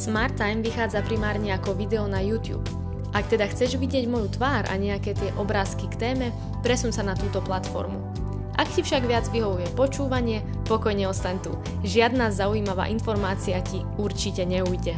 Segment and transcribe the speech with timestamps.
[0.00, 2.64] Smart Time vychádza primárne ako video na YouTube.
[3.12, 6.32] Ak teda chceš vidieť moju tvár a nejaké tie obrázky k téme,
[6.64, 8.00] presun sa na túto platformu.
[8.56, 11.52] Ak ti však viac vyhovuje počúvanie, pokojne ostaň tu.
[11.84, 14.96] Žiadna zaujímavá informácia ti určite neujde.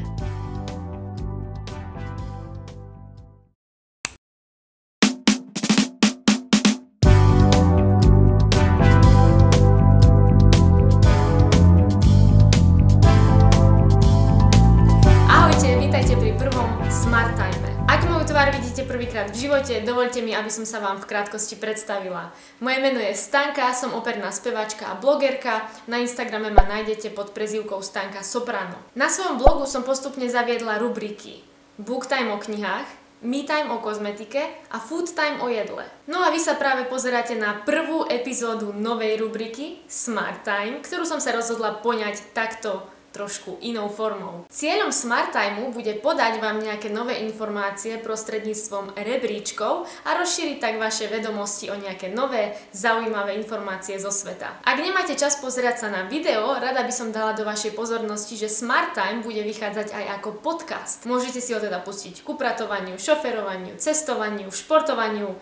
[19.62, 22.34] Živote, dovolte mi, aby som sa vám v krátkosti predstavila.
[22.58, 25.62] Moje meno je Stanka, som operná spevačka a blogerka.
[25.86, 28.74] Na Instagrame ma nájdete pod prezývkou Stanka Soprano.
[28.98, 31.46] Na svojom blogu som postupne zaviedla rubriky
[31.78, 34.42] Book Time o knihách, Me Time o kozmetike
[34.74, 35.86] a Food Time o jedle.
[36.10, 41.22] No a vy sa práve pozeráte na prvú epizódu novej rubriky Smart Time, ktorú som
[41.22, 44.48] sa rozhodla poňať takto trošku inou formou.
[44.48, 51.06] Cieľom Smart Timeu bude podať vám nejaké nové informácie prostredníctvom rebríčkov a rozšíriť tak vaše
[51.12, 54.64] vedomosti o nejaké nové, zaujímavé informácie zo sveta.
[54.64, 58.48] Ak nemáte čas pozerať sa na video, rada by som dala do vašej pozornosti, že
[58.48, 61.04] Smart Time bude vychádzať aj ako podcast.
[61.04, 65.36] Môžete si ho teda pustiť k upratovaniu, šoferovaniu, cestovaniu, športovaniu,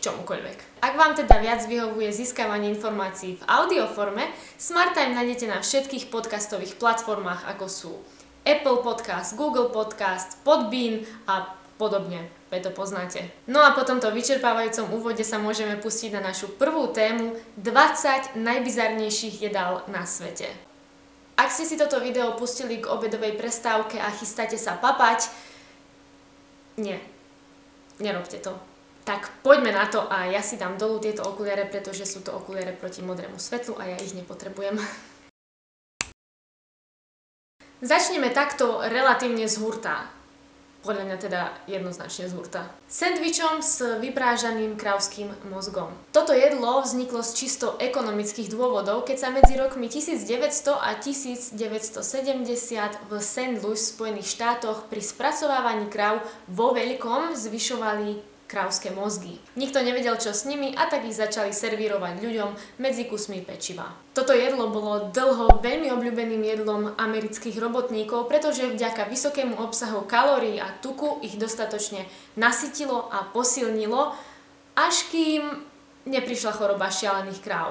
[0.00, 0.80] čomukoľvek.
[0.80, 4.24] Ak vám teda viac vyhovuje získavanie informácií v audioforme,
[4.56, 7.92] SmartTime nájdete na všetkých podcastových platformách ako sú
[8.48, 12.32] Apple Podcast, Google Podcast, Podbean a podobne.
[12.48, 13.20] Veď to poznáte.
[13.46, 19.44] No a po tomto vyčerpávajúcom úvode sa môžeme pustiť na našu prvú tému 20 najbizarnejších
[19.44, 20.48] jedál na svete.
[21.36, 25.32] Ak ste si toto video pustili k obedovej prestávke a chystáte sa papať,
[26.80, 26.96] nie,
[28.00, 28.69] nerobte to
[29.10, 32.70] tak poďme na to a ja si dám dolu tieto okuliare, pretože sú to okuliare
[32.70, 34.78] proti modrému svetlu a ja ich nepotrebujem.
[37.82, 40.06] Začneme takto relatívne z hurta.
[40.86, 42.70] Podľa mňa teda jednoznačne z hurta.
[42.86, 45.90] Sendvičom s vyprážaným krauským mozgom.
[46.14, 51.58] Toto jedlo vzniklo z čisto ekonomických dôvodov, keď sa medzi rokmi 1900 a 1970
[53.10, 53.58] v St.
[53.58, 59.38] Louis v Spojených štátoch pri spracovávaní kráv vo veľkom zvyšovali krávské mozgy.
[59.54, 62.50] Nikto nevedel, čo s nimi a tak ich začali servírovať ľuďom
[62.82, 63.94] medzi kusmi pečiva.
[64.10, 70.66] Toto jedlo bolo dlho veľmi obľúbeným jedlom amerických robotníkov, pretože vďaka vysokému obsahu kalórií a
[70.82, 74.18] tuku ich dostatočne nasytilo a posilnilo,
[74.74, 75.70] až kým
[76.10, 77.70] neprišla choroba šialených kráv.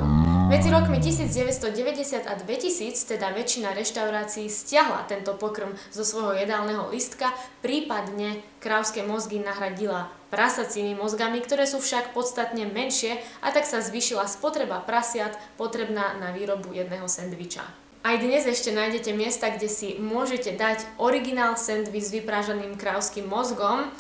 [0.50, 7.29] Medzi rokmi 1990 a 2000 teda väčšina reštaurácií stiahla tento pokrm zo svojho jedálneho listka,
[7.62, 14.29] prípadne krávské mozgy nahradila prasacími mozgami, ktoré sú však podstatne menšie a tak sa zvýšila
[14.29, 17.66] spotreba prasiat potrebná na výrobu jedného sendviča.
[18.00, 23.91] Aj dnes ešte nájdete miesta, kde si môžete dať originál sendvič s vyprážaným krávským mozgom,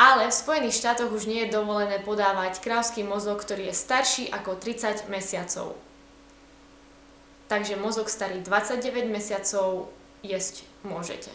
[0.00, 4.56] ale v Spojených štátoch už nie je dovolené podávať krávsky mozog, ktorý je starší ako
[4.56, 5.76] 30 mesiacov
[7.52, 9.92] takže mozog starý 29 mesiacov
[10.24, 11.28] jesť môžete.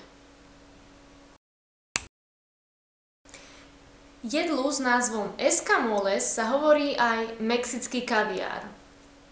[4.26, 8.66] Jedlu s názvom escamoles sa hovorí aj mexický kaviár.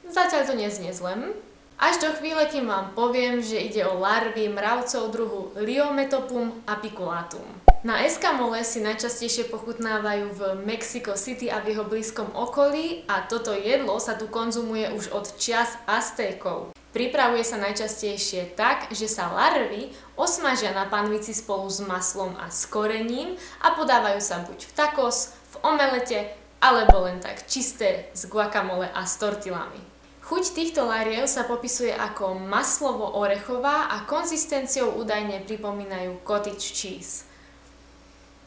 [0.06, 1.34] Zatiaľ to neznie zlem,
[1.81, 7.41] až do chvíle, kým vám poviem, že ide o larvy mravcov druhu Liometopum apiculatum.
[7.81, 13.57] Na eskamole si najčastejšie pochutnávajú v Mexico City a v jeho blízkom okolí a toto
[13.57, 16.78] jedlo sa tu konzumuje už od čias Aztékov.
[16.94, 22.67] Pripravuje sa najčastejšie tak, že sa larvy osmažia na panvici spolu s maslom a s
[22.67, 26.19] korením a podávajú sa buď v tacos, v omelete,
[26.63, 29.77] alebo len tak čisté s guacamole a s tortilami.
[30.25, 37.29] Chuť týchto lariev sa popisuje ako maslovo-orechová a konzistenciou údajne pripomínajú cottage cheese.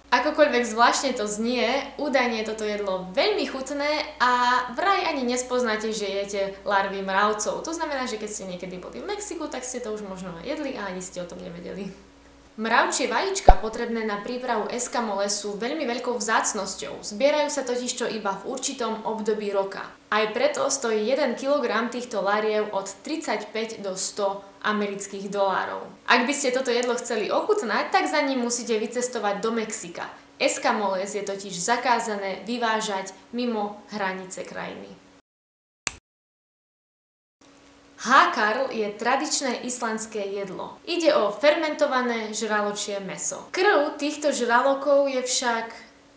[0.08, 1.68] Akokoľvek zvláštne to znie,
[2.00, 7.60] údajne je toto jedlo veľmi chutné a vraj ani nespoznáte, že jete larvy mravcov.
[7.60, 10.80] To znamená, že keď ste niekedy boli v Mexiku, tak ste to už možno jedli
[10.80, 12.07] a ani ste o tom nevedeli.
[12.58, 17.06] Mravčie vajíčka potrebné na prípravu eskamole sú veľmi veľkou vzácnosťou.
[17.06, 19.86] Zbierajú sa totižto iba v určitom období roka.
[20.10, 25.86] Aj preto stojí 1 kg týchto lariev od 35 do 100 amerických dolárov.
[26.10, 30.10] Ak by ste toto jedlo chceli ochutnať, tak za ním musíte vycestovať do Mexika.
[30.42, 34.97] Eskamoles je totiž zakázané vyvážať mimo hranice krajiny.
[37.98, 40.78] Hákarl je tradičné islandské jedlo.
[40.86, 43.50] Ide o fermentované žraločie meso.
[43.50, 45.66] Krv týchto žralokov je však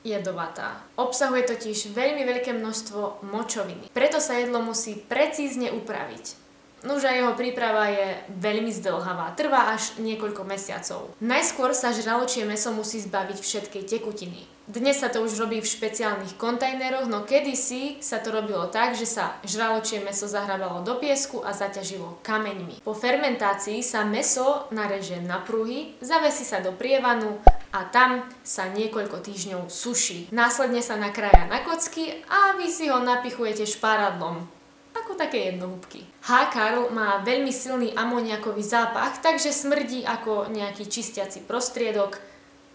[0.05, 0.77] jedovatá.
[0.93, 3.89] Obsahuje totiž veľmi veľké množstvo močoviny.
[3.89, 6.50] Preto sa jedlo musí precízne upraviť.
[6.81, 11.13] Nuž a jeho príprava je veľmi zdlhavá, trvá až niekoľko mesiacov.
[11.21, 14.49] Najskôr sa žraločie meso musí zbaviť všetkej tekutiny.
[14.65, 19.05] Dnes sa to už robí v špeciálnych kontajneroch, no kedysi sa to robilo tak, že
[19.05, 22.81] sa žraločie meso zahrábalo do piesku a zaťažilo kameňmi.
[22.81, 27.37] Po fermentácii sa meso nareže na pruhy, zavesí sa do prievanu
[27.73, 30.33] a tam sa niekoľko týždňov suší.
[30.33, 34.60] Následne sa nakrája na kocky a vy si ho napichujete šparadlom
[35.01, 36.06] ako také jednohúbky.
[36.24, 36.53] H.
[36.53, 42.21] Karl má veľmi silný amoniakový zápach, takže smrdí ako nejaký čistiaci prostriedok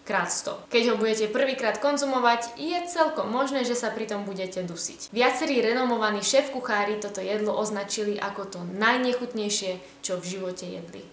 [0.07, 0.71] krát 100.
[0.71, 5.11] Keď ho budete prvýkrát konzumovať, je celkom možné, že sa pritom budete dusiť.
[5.11, 11.03] Viacerí renomovaní šéf kuchári toto jedlo označili ako to najnechutnejšie, čo v živote jedli.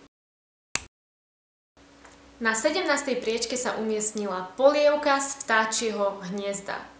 [2.38, 2.86] Na 17.
[3.18, 6.93] priečke sa umiestnila polievka z vtáčieho hniezda.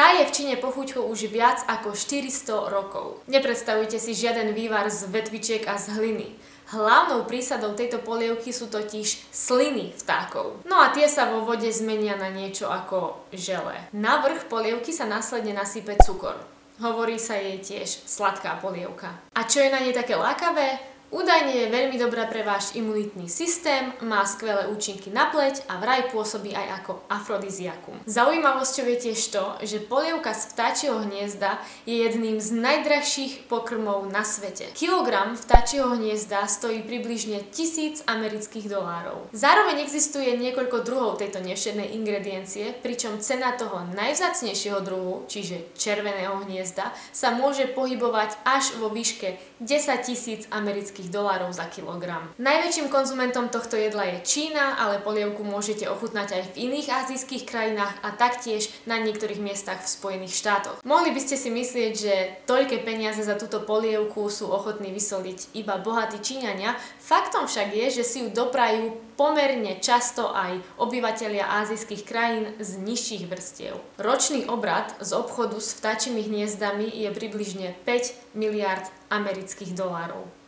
[0.00, 3.20] Tá je v Číne pochuťkou už viac ako 400 rokov.
[3.28, 6.40] Nepredstavujte si žiaden vývar z vetvičiek a z hliny.
[6.72, 10.64] Hlavnou prísadou tejto polievky sú totiž sliny vtákov.
[10.64, 13.76] No a tie sa vo vode zmenia na niečo ako žele.
[13.92, 16.40] Na vrch polievky sa následne nasype cukor.
[16.80, 19.12] Hovorí sa jej tiež sladká polievka.
[19.36, 20.80] A čo je na nej také lákavé?
[21.10, 26.06] Údajne je veľmi dobrá pre váš imunitný systém, má skvelé účinky na pleť a vraj
[26.14, 27.98] pôsobí aj ako afrodiziakum.
[28.06, 34.22] Zaujímavosťou je tiež to, že polievka z vtáčieho hniezda je jedným z najdrahších pokrmov na
[34.22, 34.70] svete.
[34.78, 39.34] Kilogram vtáčieho hniezda stojí približne 1000 amerických dolárov.
[39.34, 46.94] Zároveň existuje niekoľko druhov tejto nevšednej ingrediencie, pričom cena toho najvzácnejšieho druhu, čiže červeného hniezda,
[47.10, 52.28] sa môže pohybovať až vo výške 10 tisíc amerických amerických dolárov za kilogram.
[52.36, 57.96] Najväčším konzumentom tohto jedla je Čína, ale polievku môžete ochutnať aj v iných azijských krajinách
[58.04, 60.84] a taktiež na niektorých miestach v Spojených štátoch.
[60.84, 62.14] Mohli by ste si myslieť, že
[62.44, 68.04] toľké peniaze za túto polievku sú ochotní vysoliť iba bohatí Číňania, faktom však je, že
[68.04, 73.76] si ju doprajú pomerne často aj obyvatelia azijských krajín z nižších vrstiev.
[74.00, 80.39] Ročný obrad z obchodu s vtáčimi hniezdami je približne 5 miliard amerických dolárov.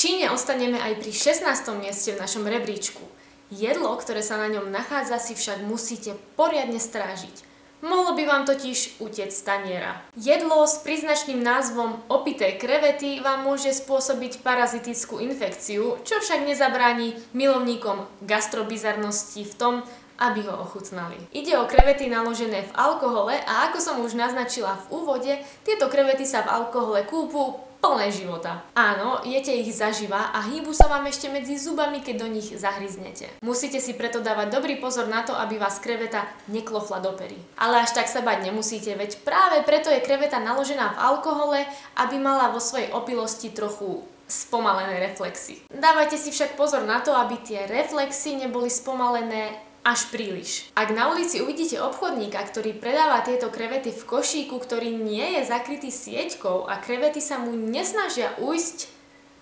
[0.00, 1.44] Číne ostaneme aj pri 16.
[1.76, 3.04] mieste v našom rebríčku.
[3.52, 7.44] Jedlo, ktoré sa na ňom nachádza, si však musíte poriadne strážiť.
[7.84, 10.00] Mohlo by vám totiž utiec staniera.
[10.16, 18.24] Jedlo s príznačným názvom opité krevety vám môže spôsobiť parazitickú infekciu, čo však nezabráni milovníkom
[18.24, 19.74] gastrobizarnosti v tom,
[20.16, 21.28] aby ho ochutnali.
[21.36, 25.32] Ide o krevety naložené v alkohole a ako som už naznačila v úvode,
[25.68, 28.62] tieto krevety sa v alkohole kúpu plné života.
[28.76, 33.32] Áno, jete ich zaživa a hýbu sa vám ešte medzi zubami, keď do nich zahryznete.
[33.40, 37.40] Musíte si preto dávať dobrý pozor na to, aby vás kreveta neklofla do pery.
[37.56, 41.58] Ale až tak sa bať nemusíte, veď práve preto je kreveta naložená v alkohole,
[41.96, 45.58] aby mala vo svojej opilosti trochu spomalené reflexy.
[45.74, 50.68] Dávajte si však pozor na to, aby tie reflexy neboli spomalené až príliš.
[50.76, 55.88] Ak na ulici uvidíte obchodníka, ktorý predáva tieto krevety v košíku, ktorý nie je zakrytý
[55.88, 59.00] sieťkou a krevety sa mu nesnažia ujsť,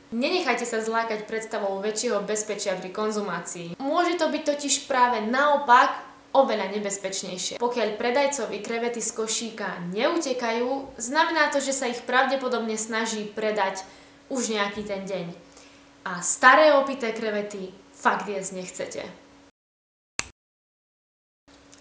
[0.08, 3.76] Nenechajte sa zlákať predstavou väčšieho bezpečia pri konzumácii.
[3.76, 6.00] Môže to byť totiž práve naopak
[6.32, 7.60] oveľa nebezpečnejšie.
[7.60, 13.84] Pokiaľ predajcovi krevety z košíka neutekajú, znamená to, že sa ich pravdepodobne snaží predať
[14.32, 15.26] už nejaký ten deň.
[16.08, 19.02] A staré opité krevety fakt jesť nechcete.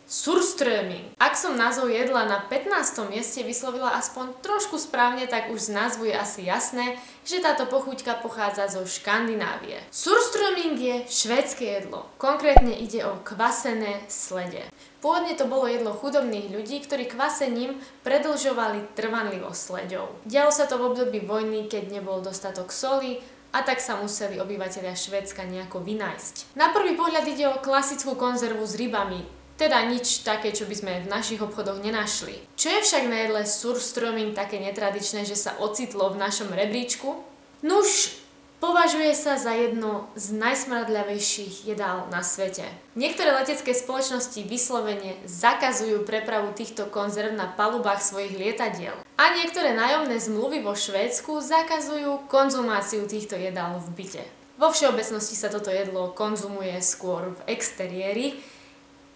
[0.08, 1.12] Surströmming.
[1.20, 3.12] Ak som názov jedla na 15.
[3.12, 6.96] mieste vyslovila aspoň trošku správne, tak už z názvu je asi jasné,
[7.28, 9.84] že táto pochuťka pochádza zo Škandinávie.
[9.92, 12.08] Surströmming je švédske jedlo.
[12.16, 14.64] Konkrétne ide o kvasené slede.
[15.04, 17.76] Pôvodne to bolo jedlo chudobných ľudí, ktorí kvasením
[18.08, 20.24] predlžovali trvanlivosť sledov.
[20.24, 23.20] Dialo sa to v období vojny, keď nebol dostatok soli,
[23.52, 26.56] a tak sa museli obyvateľia Švédska nejako vynajsť.
[26.60, 29.24] Na prvý pohľad ide o klasickú konzervu s rybami,
[29.58, 32.38] teda nič také, čo by sme v našich obchodoch nenašli.
[32.54, 37.18] Čo je však na jedle surströmming také netradičné, že sa ocitlo v našom rebríčku?
[37.66, 38.14] Nuž,
[38.62, 42.70] považuje sa za jedno z najsmradľavejších jedál na svete.
[42.94, 48.94] Niektoré letecké spoločnosti vyslovene zakazujú prepravu týchto konzerv na palubách svojich lietadiel.
[49.18, 54.24] A niektoré nájomné zmluvy vo Švédsku zakazujú konzumáciu týchto jedál v byte.
[54.58, 58.42] Vo všeobecnosti sa toto jedlo konzumuje skôr v exteriéri,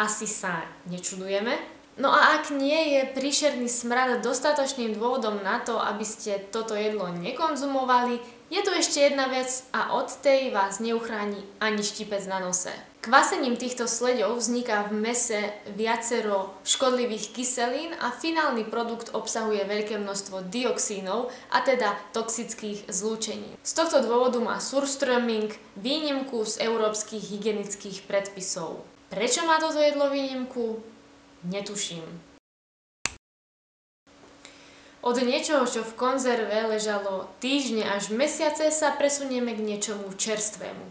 [0.01, 1.53] asi sa nečudujeme.
[2.01, 7.13] No a ak nie je príšerný smrad dostatočným dôvodom na to, aby ste toto jedlo
[7.13, 8.17] nekonzumovali,
[8.49, 12.73] je tu ešte jedna vec a od tej vás neuchráni ani štipec na nose.
[13.01, 15.41] Kvasením týchto sledov vzniká v mese
[15.73, 23.57] viacero škodlivých kyselín a finálny produkt obsahuje veľké množstvo dioxínov, a teda toxických zlúčení.
[23.65, 25.49] Z tohto dôvodu má surströmming
[25.81, 28.85] výnimku z európskych hygienických predpisov.
[29.11, 30.79] Prečo má toto jedlo výnimku?
[31.43, 32.31] Netuším.
[35.03, 40.85] Od niečoho, čo v konzerve ležalo týždne až mesiace, sa presunieme k niečomu čerstvému.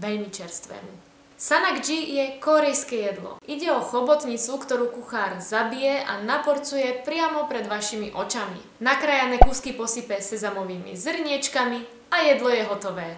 [0.00, 0.92] Veľmi čerstvému.
[1.36, 3.36] Sanakji je korejské jedlo.
[3.44, 8.80] Ide o chobotnicu, ktorú kuchár zabije a naporcuje priamo pred vašimi očami.
[8.80, 13.08] Nakrajané kúsky posype sezamovými zrniečkami a jedlo je hotové.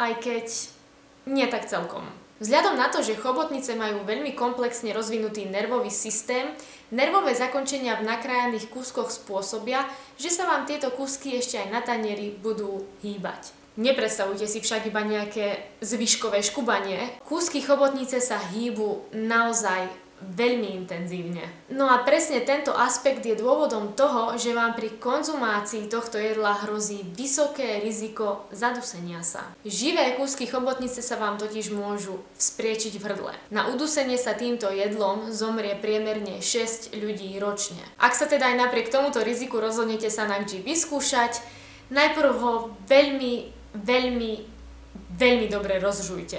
[0.00, 0.72] Aj keď
[1.28, 2.23] nie tak celkom.
[2.42, 6.50] Vzhľadom na to, že chobotnice majú veľmi komplexne rozvinutý nervový systém,
[6.90, 9.86] nervové zakončenia v nakrájaných kúskoch spôsobia,
[10.18, 13.54] že sa vám tieto kúsky ešte aj na tanieri budú hýbať.
[13.74, 17.18] Nepredstavujte si však iba nejaké zvyškové škubanie.
[17.26, 21.44] Kúsky chobotnice sa hýbu naozaj veľmi intenzívne.
[21.68, 27.04] No a presne tento aspekt je dôvodom toho, že vám pri konzumácii tohto jedla hrozí
[27.12, 29.44] vysoké riziko zadusenia sa.
[29.68, 33.32] Živé kúsky chobotnice sa vám totiž môžu vzpriečiť v hrdle.
[33.52, 37.84] Na udusenie sa týmto jedlom zomrie priemerne 6 ľudí ročne.
[38.00, 41.40] Ak sa teda aj napriek tomuto riziku rozhodnete sa na vyskúšať,
[41.92, 42.52] najprv ho
[42.88, 44.32] veľmi veľmi,
[45.18, 46.38] veľmi dobre rozžujte.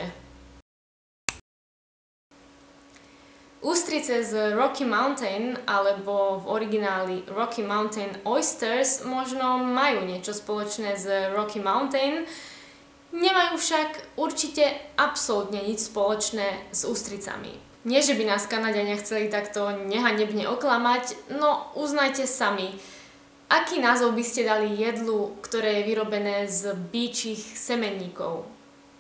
[3.66, 11.10] Ústrice z Rocky Mountain, alebo v origináli Rocky Mountain Oysters, možno majú niečo spoločné s
[11.34, 12.30] Rocky Mountain,
[13.10, 14.70] nemajú však určite
[15.02, 17.58] absolútne nič spoločné s ústricami.
[17.90, 22.70] Nie, že by nás Kanadiania chceli takto nehanebne oklamať, no uznajte sami,
[23.46, 28.42] Aký názov by ste dali jedlu, ktoré je vyrobené z bíčich semenníkov?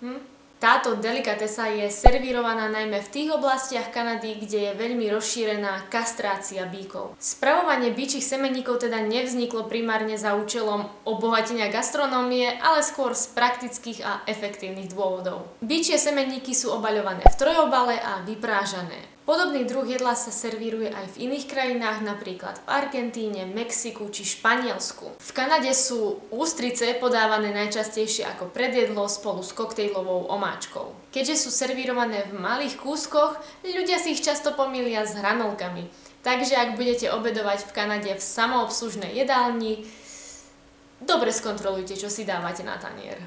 [0.05, 0.35] Hm?
[0.55, 7.13] Táto delikatesa je servírovaná najmä v tých oblastiach Kanady, kde je veľmi rozšírená kastrácia bíkov.
[7.19, 14.24] Spravovanie bíčich semenníkov teda nevzniklo primárne za účelom obohatenia gastronómie, ale skôr z praktických a
[14.25, 15.47] efektívnych dôvodov.
[15.59, 19.14] Bíčie semenníky sú obaľované v trojobale a vyprážané.
[19.25, 25.17] Podobný druh jedla sa servíruje aj v iných krajinách, napríklad v Argentíne, Mexiku či Španielsku.
[25.17, 30.94] V Kanade sú ústrice podávané najčastejšie ako predjedlo spolu s koktejlovou omáčkou.
[31.10, 35.89] Keďže sú servírované v malých kúskoch, ľudia si ich často pomýlia s hranolkami.
[36.22, 39.89] Takže ak budete obedovať v Kanade v samoobslužnej jedálni,
[41.01, 43.17] dobre skontrolujte, čo si dávate na tanier.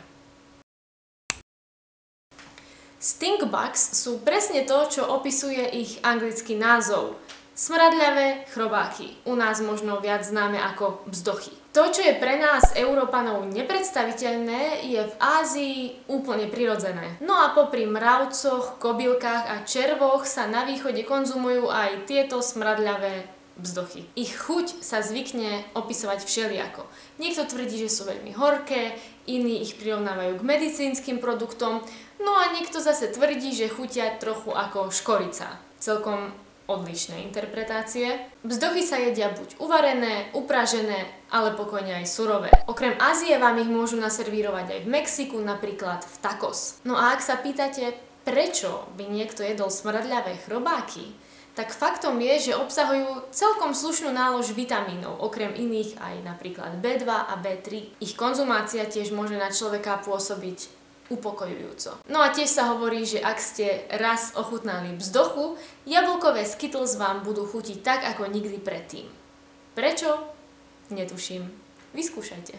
[2.99, 7.15] Stinkbugs sú presne to, čo opisuje ich anglický názov.
[7.55, 11.55] Smradľavé chrobáky, u nás možno viac známe ako bzdochy.
[11.79, 15.79] To, čo je pre nás, Európanov, nepredstaviteľné, je v Ázii
[16.11, 17.23] úplne prirodzené.
[17.23, 24.07] No a popri mravcoch, kobylkách a červoch sa na východe konzumujú aj tieto smradľavé bzdochy.
[24.15, 26.87] Ich chuť sa zvykne opisovať všelijako.
[27.19, 28.95] Niekto tvrdí, že sú veľmi horké,
[29.29, 31.85] iní ich prirovnávajú k medicínskym produktom,
[32.19, 35.61] no a niekto zase tvrdí, že chutia trochu ako škorica.
[35.77, 36.33] Celkom
[36.69, 38.29] odlišné interpretácie.
[38.45, 42.53] Bzdochy sa jedia buď uvarené, upražené, ale pokojne aj surové.
[42.69, 46.77] Okrem Ázie vám ich môžu naservírovať aj v Mexiku, napríklad v tacos.
[46.85, 47.97] No a ak sa pýtate,
[48.29, 51.17] prečo by niekto jedol smradľavé chrobáky,
[51.59, 57.35] tak faktom je, že obsahujú celkom slušnú nálož vitamínov, okrem iných aj napríklad B2 a
[57.35, 57.99] B3.
[57.99, 60.71] Ich konzumácia tiež môže na človeka pôsobiť
[61.11, 61.99] upokojujúco.
[62.07, 67.43] No a tiež sa hovorí, že ak ste raz ochutnali vzdochu, jablkové Skittles vám budú
[67.43, 69.11] chutiť tak, ako nikdy predtým.
[69.75, 70.15] Prečo?
[70.95, 71.51] Netuším.
[71.91, 72.55] Vyskúšajte.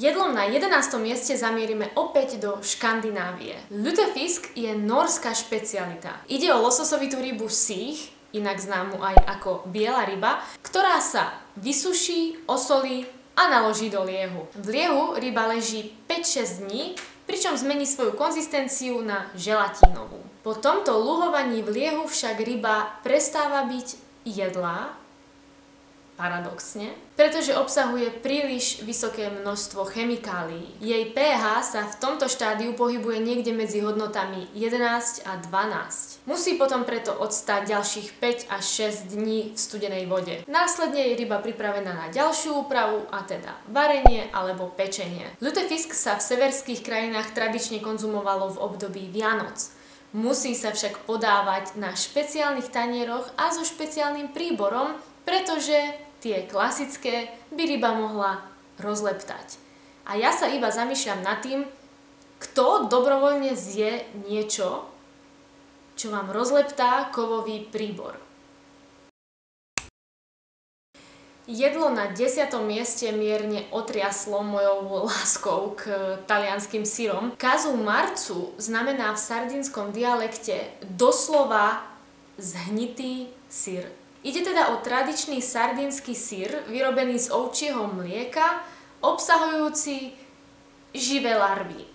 [0.00, 0.96] Jedlom na 11.
[0.96, 3.52] mieste zamierime opäť do Škandinávie.
[3.68, 6.24] Lutefisk je norská špecialita.
[6.24, 13.04] Ide o lososovitú rybu sých, inak známu aj ako biela ryba, ktorá sa vysuší, osolí
[13.36, 14.48] a naloží do liehu.
[14.56, 16.96] V liehu ryba leží 5-6 dní,
[17.28, 20.24] pričom zmení svoju konzistenciu na želatínovú.
[20.40, 24.96] Po tomto luhovaní v liehu však ryba prestáva byť jedlá
[26.20, 30.76] paradoxne, pretože obsahuje príliš vysoké množstvo chemikálií.
[30.84, 36.28] Jej pH sa v tomto štádiu pohybuje niekde medzi hodnotami 11 a 12.
[36.28, 38.64] Musí potom preto odstať ďalších 5 až
[39.08, 40.44] 6 dní v studenej vode.
[40.44, 45.24] Následne je ryba pripravená na ďalšiu úpravu, a teda varenie alebo pečenie.
[45.40, 49.72] Lutefisk sa v severských krajinách tradične konzumovalo v období Vianoc.
[50.10, 55.78] Musí sa však podávať na špeciálnych tanieroch a so špeciálnym príborom, pretože
[56.20, 58.44] tie klasické by ryba mohla
[58.78, 59.56] rozleptať.
[60.06, 61.64] A ja sa iba zamýšľam nad tým,
[62.40, 64.88] Kto dobrovoľne zje niečo,
[65.92, 68.16] čo vám rozleptá kovový príbor?
[71.44, 77.36] Jedlo na desiatom mieste mierne otriaslo mojou láskou k talianským syrom.
[77.36, 81.84] Kazu marcu znamená v sardinskom dialekte doslova
[82.40, 83.99] zhnitý syr.
[84.20, 88.60] Ide teda o tradičný sardínsky syr, vyrobený z ovčieho mlieka,
[89.00, 90.12] obsahujúci
[90.92, 91.88] živé larvy.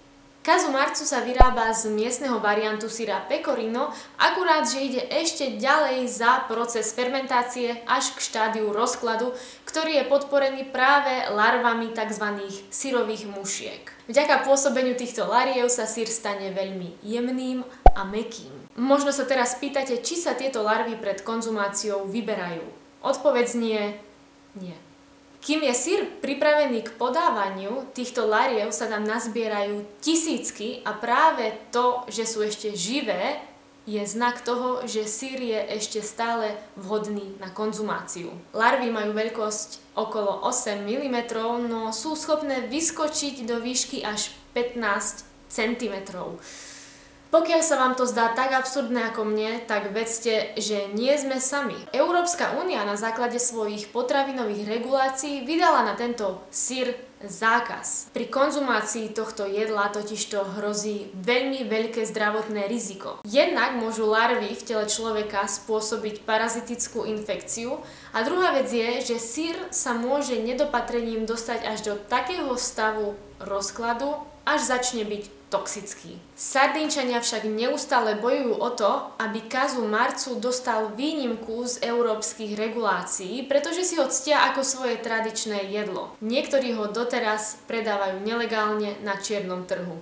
[0.46, 6.46] Kazu marcu sa vyrába z miestneho variantu syra pecorino, akurát, že ide ešte ďalej za
[6.46, 9.34] proces fermentácie až k štádiu rozkladu,
[9.66, 12.46] ktorý je podporený práve larvami tzv.
[12.70, 13.90] syrových mušiek.
[14.06, 17.66] Vďaka pôsobeniu týchto lariev sa syr stane veľmi jemným
[17.98, 18.65] a mekým.
[18.76, 22.68] Možno sa teraz pýtate, či sa tieto larvy pred konzumáciou vyberajú.
[23.00, 23.82] Odpoveď nie,
[24.60, 24.76] nie.
[25.40, 32.02] Kým je sír pripravený k podávaniu, týchto lariev sa tam nazbierajú tisícky a práve to,
[32.10, 33.40] že sú ešte živé,
[33.86, 38.34] je znak toho, že sír je ešte stále vhodný na konzumáciu.
[38.58, 41.18] Larvy majú veľkosť okolo 8 mm,
[41.70, 45.96] no sú schopné vyskočiť do výšky až 15 cm.
[47.34, 51.76] Pokiaľ sa vám to zdá tak absurdné ako mne, tak vedzte, že nie sme sami.
[51.92, 58.14] Európska únia na základe svojich potravinových regulácií vydala na tento sír zákaz.
[58.14, 63.20] Pri konzumácii tohto jedla totižto hrozí veľmi veľké zdravotné riziko.
[63.26, 67.82] Jednak môžu larvy v tele človeka spôsobiť parazitickú infekciu
[68.16, 74.16] a druhá vec je, že sír sa môže nedopatrením dostať až do takého stavu rozkladu,
[74.48, 76.16] až začne byť toxický.
[76.32, 83.84] Sardinčania však neustále bojujú o to, aby kazu Marcu dostal výnimku z európskych regulácií, pretože
[83.84, 86.16] si ho ctia ako svoje tradičné jedlo.
[86.24, 90.00] Niektorí ho doteraz predávajú nelegálne na čiernom trhu.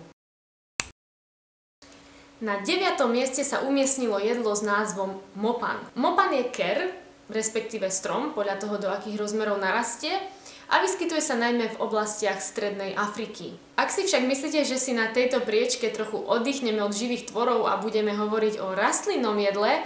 [2.44, 3.00] Na 9.
[3.08, 5.80] mieste sa umiestnilo jedlo s názvom mopan.
[5.96, 6.92] Mopan je ker,
[7.32, 10.16] respektíve strom, podľa toho, do akých rozmerov narastie,
[10.74, 13.54] a vyskytuje sa najmä v oblastiach Strednej Afriky.
[13.78, 17.78] Ak si však myslíte, že si na tejto priečke trochu oddychneme od živých tvorov a
[17.78, 19.84] budeme hovoriť o rastlinnom jedle,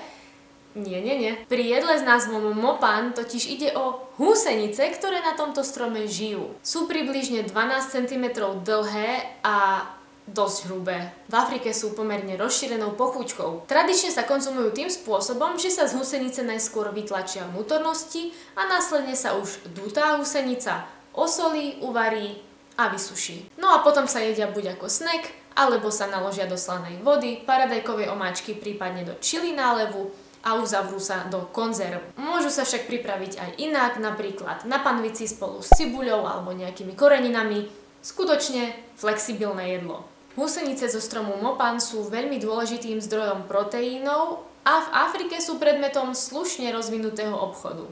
[0.77, 1.33] nie, nie, nie.
[1.49, 6.53] Pri jedle s názvom mopan totiž ide o húsenice, ktoré na tomto strome žijú.
[6.61, 8.25] Sú približne 12 cm
[8.61, 9.81] dlhé a
[10.27, 11.11] dosť hrubé.
[11.31, 13.65] V Afrike sú pomerne rozšírenou pochúčkou.
[13.65, 19.39] Tradične sa konzumujú tým spôsobom, že sa z husenice najskôr vytlačia vnútornosti a následne sa
[19.39, 20.87] už dutá husenica
[21.17, 22.37] osolí, uvarí
[22.77, 23.57] a vysuší.
[23.57, 28.13] No a potom sa jedia buď ako snack, alebo sa naložia do slanej vody, paradajkovej
[28.13, 30.13] omáčky, prípadne do čili nálevu
[30.45, 32.13] a uzavrú sa do konzerv.
[32.13, 37.65] Môžu sa však pripraviť aj inak, napríklad na panvici spolu s cibuľou alebo nejakými koreninami.
[38.05, 40.05] Skutočne flexibilné jedlo.
[40.37, 46.69] Husenice zo stromu mopan sú veľmi dôležitým zdrojom proteínov a v Afrike sú predmetom slušne
[46.69, 47.89] rozvinutého obchodu.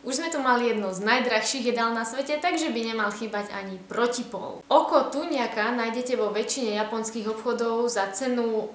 [0.00, 3.76] Už sme tu mali jedno z najdrahších jedál na svete, takže by nemal chýbať ani
[3.84, 4.64] protipol.
[4.64, 8.72] Oko tuniaka nájdete vo väčšine japonských obchodov za cenu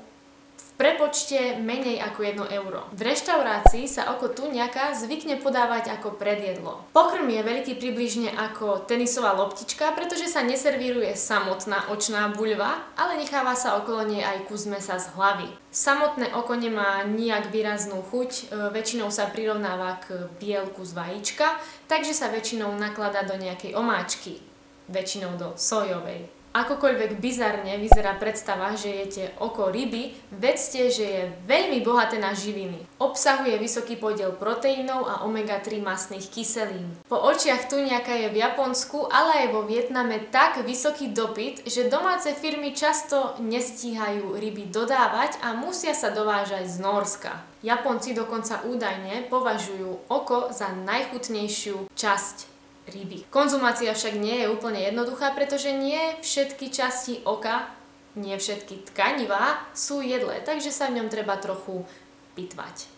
[0.81, 2.89] prepočte menej ako 1 euro.
[2.89, 6.89] V reštaurácii sa oko tuňaka zvykne podávať ako predjedlo.
[6.89, 13.53] Pokrm je veľký približne ako tenisová loptička, pretože sa neservíruje samotná očná buľva, ale necháva
[13.53, 15.53] sa okolo nej aj kus mesa z hlavy.
[15.69, 22.17] Samotné oko nemá nijak výraznú chuť, e, väčšinou sa prirovnáva k bielku z vajíčka, takže
[22.17, 24.41] sa väčšinou nakladá do nejakej omáčky,
[24.89, 26.40] väčšinou do sojovej.
[26.51, 32.75] Akokoľvek bizarne vyzerá predstava, že jete oko ryby, vedzte, že je veľmi bohaté na živiny.
[32.99, 36.91] Obsahuje vysoký podiel proteínov a omega-3 masných kyselín.
[37.07, 42.35] Po očiach tuniaka je v Japonsku, ale aj vo Vietname tak vysoký dopyt, že domáce
[42.35, 47.47] firmy často nestíhajú ryby dodávať a musia sa dovážať z Norska.
[47.63, 52.50] Japonci dokonca údajne považujú oko za najchutnejšiu časť
[52.91, 53.23] ryby.
[53.31, 57.71] Konzumácia však nie je úplne jednoduchá, pretože nie všetky časti oka,
[58.19, 61.87] nie všetky tkanivá sú jedlé, takže sa v ňom treba trochu
[62.35, 62.91] pitvať.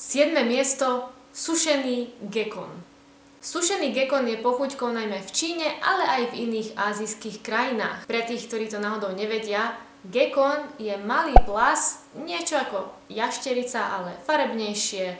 [0.00, 0.32] 7.
[0.48, 2.72] miesto sušený gekon.
[3.40, 8.04] Sušený gekon je pochuťkou najmä v Číne, ale aj v iných azijských krajinách.
[8.04, 9.76] Pre tých, ktorí to náhodou nevedia,
[10.08, 15.16] gekon je malý plas, niečo ako jašterica, ale farebnejšie,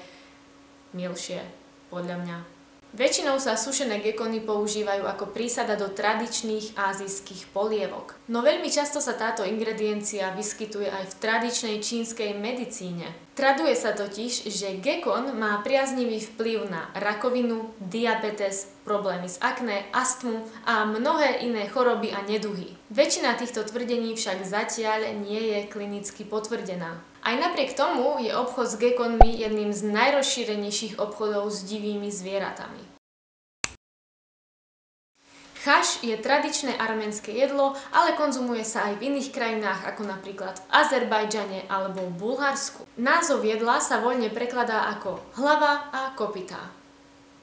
[0.97, 1.40] milšie,
[1.88, 2.60] podľa mňa.
[2.90, 8.18] Väčšinou sa sušené gekony používajú ako prísada do tradičných azijských polievok.
[8.26, 13.14] No veľmi často sa táto ingrediencia vyskytuje aj v tradičnej čínskej medicíne.
[13.38, 20.42] Traduje sa totiž, že gekon má priaznivý vplyv na rakovinu, diabetes, problémy s akné, astmu
[20.66, 22.74] a mnohé iné choroby a neduhy.
[22.90, 26.98] Väčšina týchto tvrdení však zatiaľ nie je klinicky potvrdená.
[27.21, 32.91] Aj napriek tomu je obchod s gekonmi jedným z najrozšírenejších obchodov s divými zvieratami.
[35.61, 40.65] Chaš je tradičné arménske jedlo, ale konzumuje sa aj v iných krajinách, ako napríklad v
[40.73, 42.89] Azerbajdžane alebo v Bulharsku.
[42.97, 46.73] Názov jedla sa voľne prekladá ako hlava a kopytá.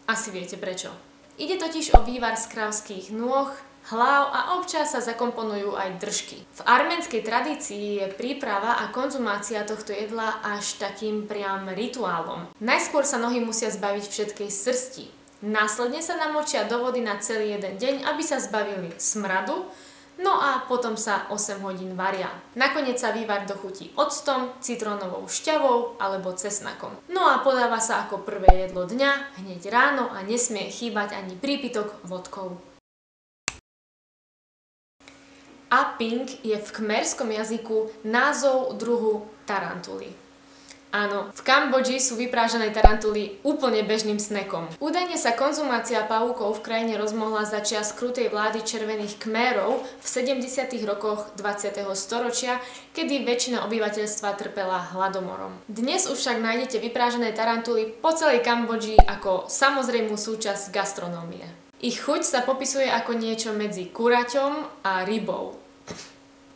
[0.10, 0.90] Asi viete prečo.
[1.38, 3.54] Ide totiž o vývar z krávských nôh,
[3.92, 6.44] hlav a občas sa zakomponujú aj držky.
[6.44, 12.52] V arménskej tradícii je príprava a konzumácia tohto jedla až takým priam rituálom.
[12.60, 15.06] Najskôr sa nohy musia zbaviť všetkej srsti.
[15.46, 19.70] Následne sa namočia do vody na celý jeden deň, aby sa zbavili smradu,
[20.18, 22.34] No a potom sa 8 hodín varia.
[22.58, 26.90] Nakoniec sa vývar dochutí octom, citrónovou šťavou alebo cesnakom.
[27.14, 32.02] No a podáva sa ako prvé jedlo dňa, hneď ráno a nesmie chýbať ani prípitok
[32.02, 32.58] vodkou.
[35.68, 40.16] Aping je v kmerskom jazyku názov druhu tarantuly.
[40.88, 44.72] Áno, v Kambodži sú vyprážané tarantuly úplne bežným snekom.
[44.80, 50.48] Údajne sa konzumácia pavúkov v krajine rozmohla za čias krutej vlády červených kmérov v 70.
[50.88, 51.84] rokoch 20.
[51.92, 52.64] storočia,
[52.96, 55.60] kedy väčšina obyvateľstva trpela hladomorom.
[55.68, 61.67] Dnes už však nájdete vyprážané tarantuly po celej Kambodži ako samozrejmú súčasť gastronómie.
[61.78, 65.54] Ich chuť sa popisuje ako niečo medzi kuraťom a rybou.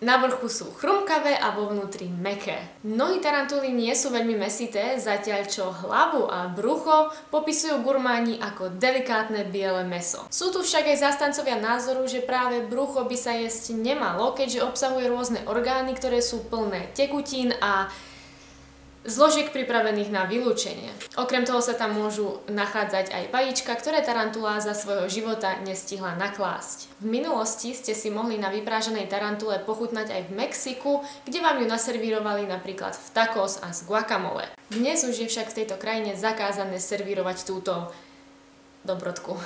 [0.02, 2.58] Na vrchu sú chrumkavé a vo vnútri meké.
[2.82, 9.46] Nohy tarantuly nie sú veľmi mesité, zatiaľ čo hlavu a brucho popisujú gurmáni ako delikátne
[9.46, 10.26] biele meso.
[10.34, 15.06] Sú tu však aj zastancovia názoru, že práve brucho by sa jesť nemalo, keďže obsahuje
[15.06, 17.94] rôzne orgány, ktoré sú plné tekutín a
[19.06, 20.94] zložiek pripravených na vylúčenie.
[21.18, 26.90] Okrem toho sa tam môžu nachádzať aj vajíčka, ktoré tarantula za svojho života nestihla naklásť.
[27.02, 30.94] V minulosti ste si mohli na vypráženej tarantule pochutnať aj v Mexiku,
[31.26, 34.54] kde vám ju naservírovali napríklad v tacos a z guacamole.
[34.70, 37.90] Dnes už je však v tejto krajine zakázané servírovať túto
[38.86, 39.38] dobrodku.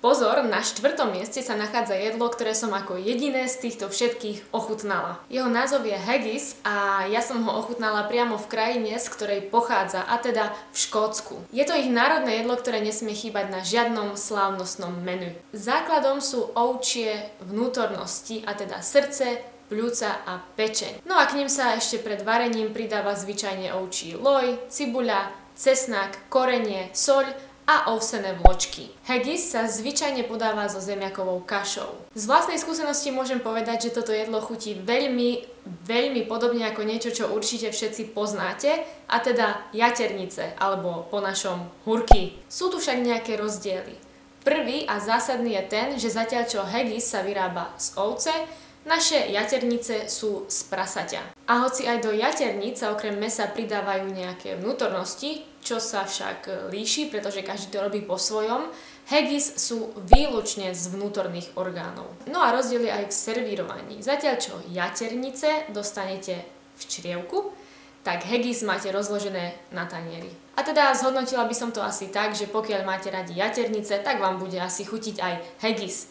[0.00, 5.20] Pozor, na štvrtom mieste sa nachádza jedlo, ktoré som ako jediné z týchto všetkých ochutnala.
[5.28, 10.00] Jeho názov je haggis a ja som ho ochutnala priamo v krajine, z ktorej pochádza,
[10.08, 11.44] a teda v Škótsku.
[11.52, 15.36] Je to ich národné jedlo, ktoré nesmie chýbať na žiadnom slávnostnom menu.
[15.52, 21.04] Základom sú ovčie vnútornosti, a teda srdce, pľúca a pečeň.
[21.04, 25.28] No a k ním sa ešte pred varením pridáva zvyčajne ovčí loj, cibuľa,
[25.60, 28.90] cesnak, korenie, soľ a ovsené vločky.
[29.06, 32.02] Haggis sa zvyčajne podáva so zemiakovou kašou.
[32.18, 35.46] Z vlastnej skúsenosti môžem povedať, že toto jedlo chutí veľmi,
[35.86, 42.34] veľmi podobne ako niečo, čo určite všetci poznáte, a teda jaternice, alebo po našom hurky.
[42.50, 43.94] Sú tu však nejaké rozdiely.
[44.42, 48.34] Prvý a zásadný je ten, že zatiaľ čo haggis sa vyrába z ovce,
[48.80, 51.36] naše jaternice sú z prasaťa.
[51.46, 57.12] A hoci aj do jaterníc sa okrem mesa pridávajú nejaké vnútornosti, čo sa však líši,
[57.12, 58.72] pretože každý to robí po svojom,
[59.12, 62.08] haggis sú výlučne z vnútorných orgánov.
[62.30, 63.96] No a rozdiel je aj v servírovaní.
[64.00, 66.46] Zatiaľ čo jaternice dostanete
[66.78, 67.52] v črievku,
[68.00, 70.32] tak haggis máte rozložené na tanieri.
[70.56, 74.40] A teda zhodnotila by som to asi tak, že pokiaľ máte radi jaternice, tak vám
[74.40, 76.08] bude asi chutiť aj haggis.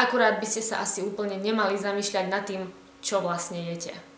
[0.00, 2.64] Akurát by ste sa asi úplne nemali zamýšľať nad tým,
[3.04, 4.11] čo vlastne jete.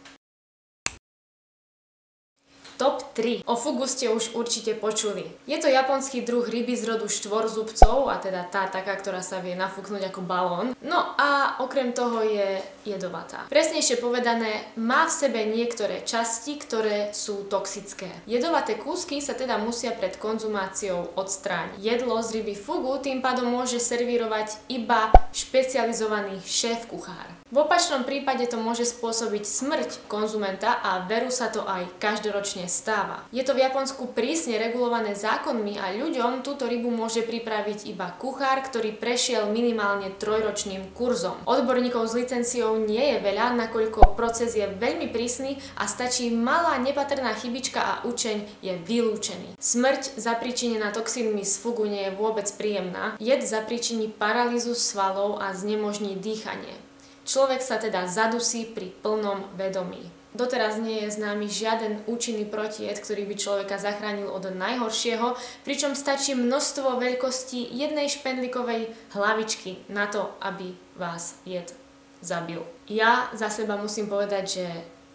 [2.74, 3.46] Top 3.
[3.46, 5.22] O fugu ste už určite počuli.
[5.46, 9.54] Je to japonský druh ryby z rodu štvorzubcov, a teda tá taká, ktorá sa vie
[9.54, 10.66] nafúknuť ako balón.
[10.82, 13.46] No a okrem toho je jedovatá.
[13.46, 18.10] Presnejšie povedané, má v sebe niektoré časti, ktoré sú toxické.
[18.26, 21.78] Jedovaté kúsky sa teda musia pred konzumáciou odstrániť.
[21.78, 27.43] Jedlo z ryby fugu tým pádom môže servírovať iba špecializovaný šéf kuchár.
[27.54, 33.22] V opačnom prípade to môže spôsobiť smrť konzumenta a veru sa to aj každoročne stáva.
[33.30, 38.59] Je to v Japonsku prísne regulované zákonmi a ľuďom túto rybu môže pripraviť iba kuchár,
[38.59, 41.38] ktorý prešiel minimálne trojročným kurzom.
[41.46, 47.38] Odborníkov s licenciou nie je veľa, nakoľko proces je veľmi prísny a stačí malá nepatrná
[47.38, 49.54] chybička a učeň je vylúčený.
[49.62, 53.14] Smrť zapričinená toxínmi z fugu nie je vôbec príjemná.
[53.22, 56.93] Jed zapričiní paralýzu svalov a znemožní dýchanie.
[57.24, 60.12] Človek sa teda zadusí pri plnom vedomí.
[60.34, 66.34] Doteraz nie je známy žiaden účinný protijed, ktorý by človeka zachránil od najhoršieho, pričom stačí
[66.34, 71.70] množstvo veľkosti jednej špendlikovej hlavičky na to, aby vás jed
[72.18, 72.66] zabil.
[72.90, 74.66] Ja za seba musím povedať, že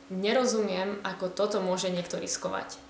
[0.07, 2.88] nerozumiem, ako toto môže niekto riskovať.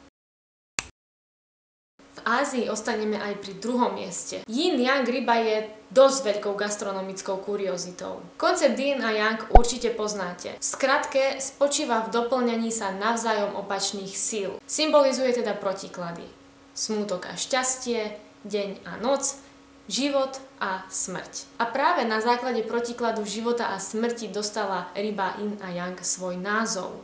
[2.20, 4.44] V Ázii ostaneme aj pri druhom mieste.
[4.44, 8.20] Yin Yang ryba je dosť veľkou gastronomickou kuriozitou.
[8.36, 10.60] Koncept Yin a Yang určite poznáte.
[10.60, 14.60] V skratke spočíva v doplňaní sa navzájom opačných síl.
[14.68, 16.28] Symbolizuje teda protiklady.
[16.76, 19.40] Smútok a šťastie, deň a noc,
[19.88, 21.48] život a smrť.
[21.56, 27.00] A práve na základe protikladu života a smrti dostala ryba Yin a Yang svoj názov.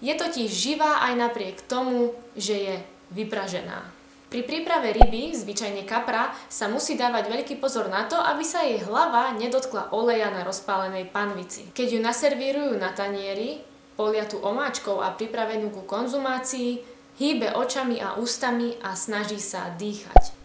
[0.00, 2.74] Je totiž živá aj napriek tomu, že je
[3.12, 3.92] vypražená.
[4.26, 8.82] Pri príprave ryby, zvyčajne kapra, sa musí dávať veľký pozor na to, aby sa jej
[8.82, 11.70] hlava nedotkla oleja na rozpálenej panvici.
[11.70, 13.62] Keď ju naservírujú na tanieri,
[13.96, 16.84] poliatu omáčkou a pripravenú ku konzumácii,
[17.16, 20.35] hýbe očami a ústami a snaží sa dýchať.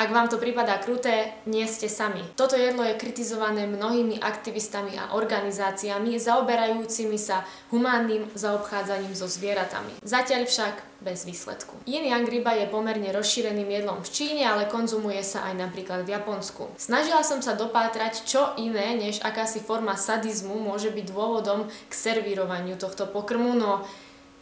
[0.00, 2.24] Ak vám to prípada kruté, nie ste sami.
[2.34, 10.00] Toto jedlo je kritizované mnohými aktivistami a organizáciami zaoberajúcimi sa humánnym zaobchádzaním so zvieratami.
[10.00, 11.76] Zatiaľ však bez výsledku.
[11.84, 16.14] Yin Yang ryba je pomerne rozšíreným jedlom v Číne, ale konzumuje sa aj napríklad v
[16.14, 16.72] Japonsku.
[16.78, 22.78] Snažila som sa dopátrať, čo iné než akási forma sadizmu môže byť dôvodom k servírovaniu
[22.78, 23.84] tohto pokrmu, no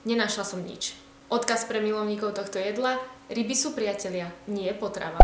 [0.04, 0.94] nenašla som nič.
[1.32, 3.00] Odkaz pre milovníkov tohto jedla,
[3.30, 5.18] ryby sú priatelia, nie potrava.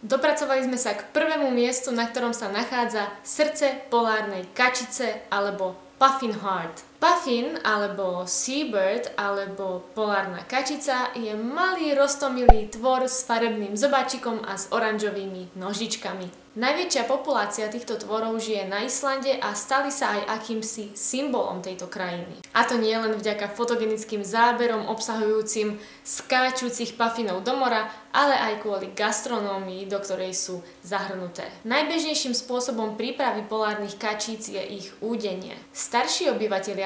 [0.00, 6.32] Dopracovali sme sa k prvému miestu, na ktorom sa nachádza srdce polárnej kačice alebo Puffin
[6.32, 6.89] Heart.
[7.00, 14.68] Puffin alebo Seabird alebo polárna kačica je malý roztomilý tvor s farebným zobáčikom a s
[14.68, 16.28] oranžovými nožičkami.
[16.50, 22.42] Najväčšia populácia týchto tvorov žije na Islande a stali sa aj akýmsi symbolom tejto krajiny.
[22.50, 28.90] A to nie len vďaka fotogenickým záberom obsahujúcim skáčúcich pafinov do mora, ale aj kvôli
[28.90, 31.46] gastronómii, do ktorej sú zahrnuté.
[31.62, 35.54] Najbežnejším spôsobom prípravy polárnych kačíc je ich údenie.
[35.70, 36.34] Starší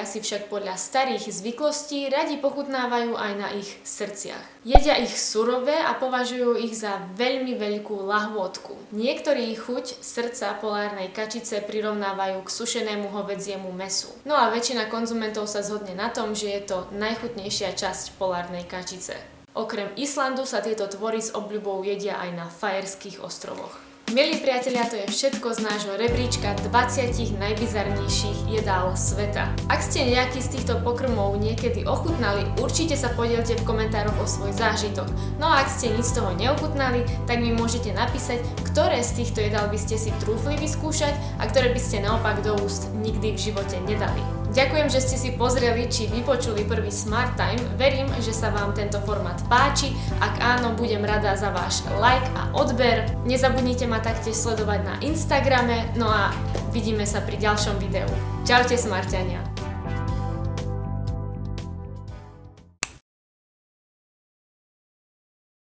[0.05, 4.63] si však podľa starých zvyklostí radi pochutnávajú aj na ich srdciach.
[4.65, 8.77] Jedia ich surové a považujú ich za veľmi veľkú lahôdku.
[8.93, 14.13] Niektorí chuť srdca polárnej kačice prirovnávajú k sušenému hovedziemu mesu.
[14.25, 19.17] No a väčšina konzumentov sa zhodne na tom, že je to najchutnejšia časť polárnej kačice.
[19.55, 23.94] Okrem Islandu sa tieto tvory s obľubou jedia aj na Fajerských ostrovoch.
[24.13, 29.49] Milí priatelia, to je všetko z nášho rebríčka 20 najbizarnejších jedál sveta.
[29.73, 34.53] Ak ste nejaký z týchto pokrmov niekedy ochutnali, určite sa podielte v komentároch o svoj
[34.53, 35.09] zážitok.
[35.41, 39.41] No a ak ste nic z toho neochutnali, tak mi môžete napísať, ktoré z týchto
[39.41, 43.41] jedál by ste si trúfli vyskúšať a ktoré by ste naopak do úst nikdy v
[43.41, 44.44] živote nedali.
[44.55, 47.59] Ďakujem, že ste si pozreli či vypočuli prvý Smart Time.
[47.75, 49.91] Verím, že sa vám tento formát páči.
[50.23, 53.03] Ak áno, budem rada za váš like a odber.
[53.27, 55.91] Nezabudnite ma taktiež sledovať na Instagrame.
[55.99, 56.31] No a
[56.71, 58.07] vidíme sa pri ďalšom videu.
[58.47, 59.54] Čaute Smarťania!